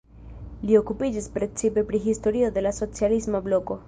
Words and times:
Li 0.69 0.77
okupiĝis 0.77 1.27
precipe 1.35 1.83
pri 1.91 2.01
historio 2.05 2.49
de 2.57 2.65
la 2.69 2.73
socialisma 2.79 3.43
bloko. 3.49 3.79